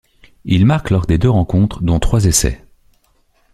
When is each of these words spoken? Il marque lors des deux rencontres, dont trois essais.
Il 0.45 0.65
marque 0.65 0.89
lors 0.89 1.05
des 1.05 1.19
deux 1.19 1.29
rencontres, 1.29 1.83
dont 1.83 1.99
trois 1.99 2.25
essais. 2.25 2.65